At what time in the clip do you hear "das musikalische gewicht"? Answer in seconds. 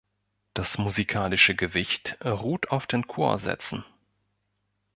0.55-2.17